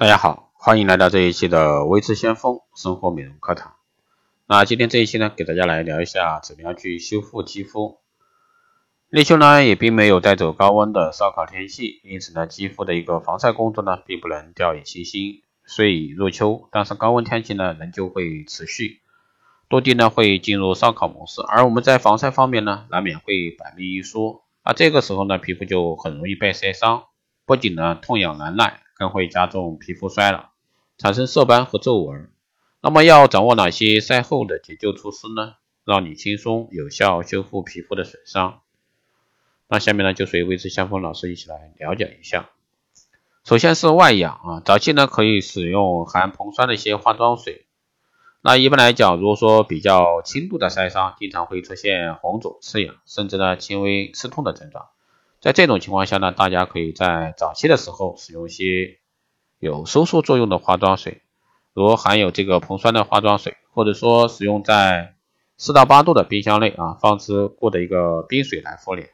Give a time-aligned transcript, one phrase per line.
[0.00, 3.74] 大家好，欢迎来到这一期的微知先锋生活美容课堂。
[4.46, 7.98] 那今天这一期呢，给大家来聊一下怎么样去修复肌肤。
[9.10, 15.42] 立秋呢也并没有带走高温的烧烤天气，因此呢，肌肤的一个防晒工作呢，并不能掉以轻心。
[15.66, 19.02] 虽已入秋，但是高温天气呢仍旧会持续，
[19.68, 24.40] 多地呢会进入烧烤模式，而我们在防晒方面呢，难免会百密一疏。
[24.64, 27.02] 那这个时候呢，皮肤就很容易被晒伤，
[27.44, 28.80] 不仅呢痛痒难耐。
[29.00, 30.50] 更会加重皮肤衰老，
[30.98, 32.30] 产生色斑和皱纹。
[32.82, 35.54] 那么要掌握哪些晒后的解救措施呢？
[35.86, 38.60] 让你轻松有效修复皮肤的损伤。
[39.68, 42.50] 那下面呢就随微知相锋老师一起来了解一下。
[43.42, 47.64] 首先是外养啊，早期呢可以使用含硼酸的一些化妆水。
[48.42, 54.88] 那一般来讲，如果说比较轻度的晒伤，经常会出现红肿、刺痒，甚至呢轻微刺痛的症状。
[55.40, 58.98] 在这种情况下呢，大家可以在早期的时候使用一些
[59.58, 61.22] 有收缩作用的化妆水，
[61.72, 65.14] 如含有这个硼酸的化妆水，或者说使用在
[65.56, 69.08] 四到八度的冰箱内啊放置过的一个冰水来敷脸，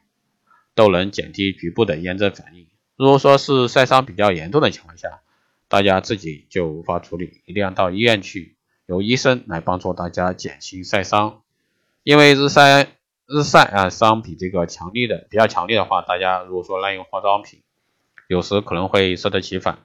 [0.75, 2.67] 都能减低局部的炎症反应。
[2.97, 5.20] 如果说是晒伤比较严重的情况下，
[5.69, 11.42] 大家自己就无法处理，一定要到医院去，由医生来帮助大家减轻晒伤，
[12.03, 12.95] 因为日晒。
[13.29, 17.61] 日晒啊，相比这个强烈的比较强烈的话，大家如果说滥用化妆品，
[18.29, 19.81] 有时可能会适得其反。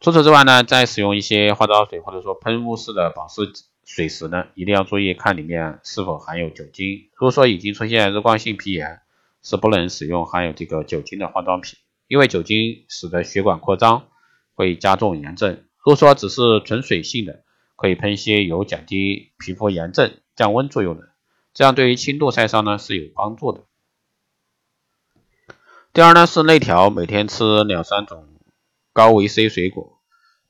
[0.00, 3.50] 除此之外呢，在使用一些化妆水或者说喷雾式的保湿
[3.86, 7.08] 水时呢，一定要注意看里面是否含有酒精。
[7.14, 9.00] 如果说已经出现日光性皮炎，
[9.42, 14.08] 是不能使用含有这个酒精的化妆品，因为酒精使得血管扩张，
[14.54, 15.64] 会加重炎症。
[15.78, 17.44] 如果说只是纯水性的，
[17.76, 21.08] 可以喷一些有降低皮肤炎症、降温作用的。
[21.56, 23.62] 这样对于轻度晒伤呢是有帮助的。
[25.94, 28.28] 第二呢是内调，每天吃两三种
[28.92, 29.98] 高维 C 水果。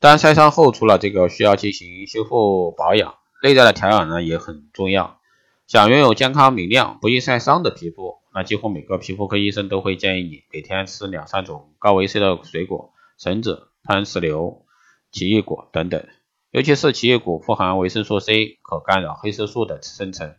[0.00, 5.20] 当晒伤后，除了这个需要进行修复保养，内在的调养呢也很重要。
[5.68, 14.66] 想拥有健康明亮、不易晒伤的皮肤，那几乎每个皮肤科医生都会建议你每天吃两三种高维 C 的水果，橙子、番石榴、
[15.12, 16.04] 奇异果等等。
[16.50, 20.34] 尤其是奇异果富含维生素 C，可干扰黑色素的生成。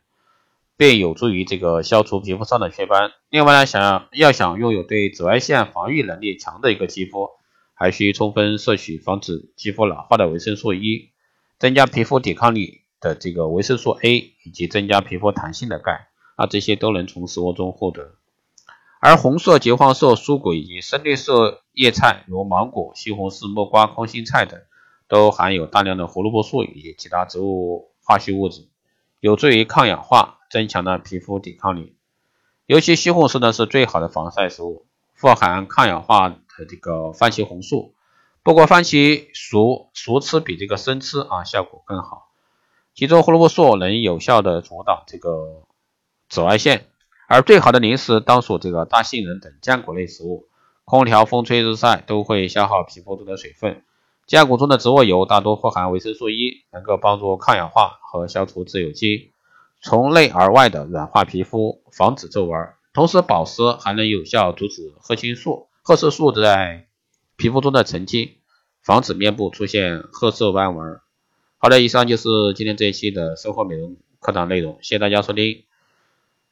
[0.77, 3.11] 便有助于这个消除皮肤上的雀斑。
[3.31, 7.31] 另外呢，想要要想拥有对紫外线防御能力强的一个肌肤，
[7.73, 11.09] 还需充分摄取防止肌肤老化的维生素 E，
[11.57, 16.07] 增加皮肤抵抗力的这个维生素 A，以及增加皮肤弹性的钙。
[16.35, 18.11] 啊，这些都能从食物中获得。
[18.99, 24.59] 而红色结黄色蔬果以及深绿色叶菜，如芒果、西红柿、木瓜、空心菜等，
[25.07, 28.67] 都含有大量的胡萝卜素以及其他植物化学物质，
[29.19, 30.36] 有助于抗氧化。
[30.49, 31.95] 增强了皮肤抵抗力，
[32.65, 36.37] 尤其西红柿呢是最好的防晒食物，富含抗氧化的
[36.67, 37.93] 这个番茄红素。
[38.43, 42.29] 不过番茄熟熟吃比这个生吃啊效果更好。
[42.93, 45.63] 其中胡萝卜素能有效的阻挡这个
[46.29, 46.87] 紫外线，
[47.27, 50.47] 而最好的零食当属这个大杏仁等坚果类食物。
[50.85, 53.83] 空调、风吹日晒都会消耗皮肤中的水分。
[54.25, 59.33] 坚果中的植物油大多富含维生素 E，能够帮助抗氧化和消除自由基。
[59.81, 66.87] 从内而外的软化皮肤，防止皱纹，同时保湿还能有效阻止褐青素、褐色素在
[67.35, 68.39] 皮肤中的沉积，
[68.81, 70.99] 防止面部出现褐色斑纹。
[71.59, 75.63] 好的，以上就是今天这一期的生活美容课堂内容，谢谢大家收听。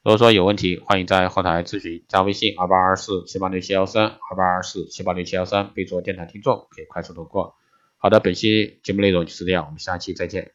[0.04, 7.56] 如果说有问题，欢迎在后台咨询，加微信二八二四七八六七幺三二八二四七八六七幺三，备注电台听众，可以快速通过。
[7.98, 10.52] 好的，本期节目内容就是这样，我们下期再见。